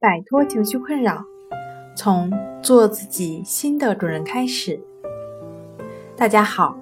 [0.00, 1.22] 摆脱情绪困扰，
[1.94, 4.80] 从做自己新的主人开始。
[6.16, 6.74] 大家好，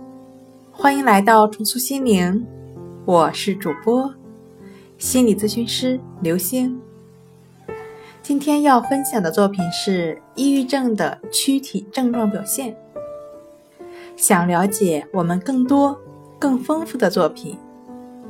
[0.71, 2.47] 欢迎来到重塑心灵，
[3.05, 4.15] 我是主播
[4.99, 6.81] 心理咨询师刘星。
[8.23, 12.77] 今天要分享的作品是抑郁症的躯体症状表现。
[14.15, 16.01] 想了解我们更多、
[16.39, 17.59] 更丰富的作品，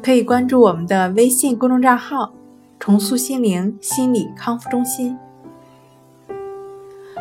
[0.02, 2.32] 可以关注我们的微信公众账号。
[2.89, 5.14] 重塑心灵心理康复中心。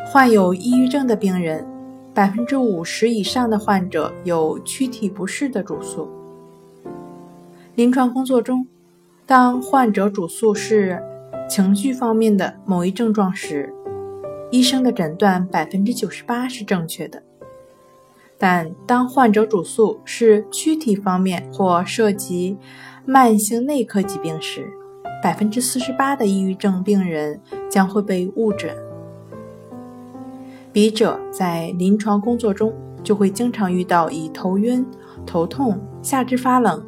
[0.09, 1.67] 患有抑郁症的病人，
[2.13, 6.07] 百分之五十以上的患者有躯体不适的主诉。
[7.75, 8.65] 临床工作中，
[9.25, 11.03] 当患者主诉是
[11.49, 13.73] 情绪方面的某一症状时，
[14.49, 17.21] 医生的诊断百分之九十八是正确的。
[18.37, 22.55] 但当患者主诉是躯体方面或涉及
[23.03, 24.65] 慢性内科疾病时，
[25.21, 27.39] 百分之四十八的抑郁症病人
[27.69, 28.75] 将会被误诊。
[30.71, 34.85] 笔者在临床工作中就会经常遇到以头晕、
[35.25, 36.85] 头痛、下肢发冷、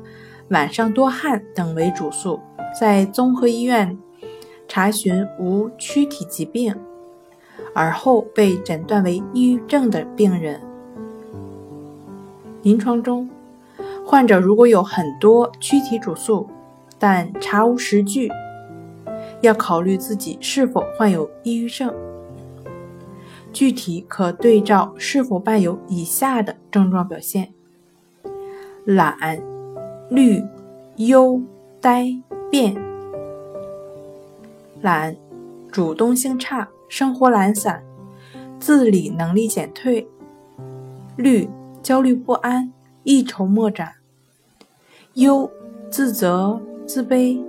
[0.49, 2.39] 晚上多汗等为主诉，
[2.79, 3.97] 在综合医院
[4.67, 6.75] 查询无躯体疾病，
[7.73, 10.61] 而后被诊断为抑郁症的病人。
[12.61, 13.27] 临床中，
[14.05, 16.47] 患者如果有很多躯体主诉，
[16.99, 18.29] 但查无实据，
[19.41, 21.93] 要考虑自己是否患有抑郁症。
[23.51, 27.51] 具体可对照是否伴有以下的症状表现：
[28.85, 29.41] 懒、
[30.09, 30.43] 虑、
[30.97, 31.41] 忧、
[31.81, 32.13] 呆、
[32.51, 32.75] 变。
[34.81, 35.15] 懒，
[35.71, 37.83] 主动性差，生活懒散，
[38.59, 40.05] 自理能力减退；
[41.15, 41.49] 虑，
[41.81, 42.71] 焦虑不安，
[43.03, 43.87] 一筹莫展；
[45.15, 45.49] 忧，
[45.89, 46.61] 自责。
[46.89, 47.39] 自卑、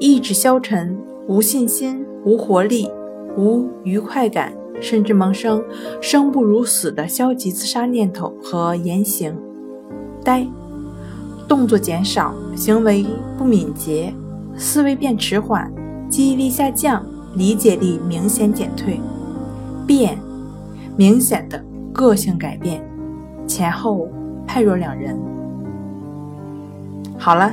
[0.00, 0.96] 意志消沉、
[1.28, 2.88] 无信心、无活力、
[3.36, 5.62] 无愉快感，甚至萌生
[6.00, 9.36] 生不如死的消极自杀念头和言行。
[10.24, 10.46] 呆，
[11.46, 13.04] 动作减少，行为
[13.36, 14.10] 不敏捷，
[14.56, 15.70] 思维变迟缓，
[16.08, 17.04] 记忆力下降，
[17.34, 18.98] 理解力明显减退。
[19.86, 20.18] 变，
[20.96, 22.82] 明显的个性改变，
[23.46, 24.08] 前后
[24.46, 25.20] 判若两人。
[27.18, 27.52] 好了。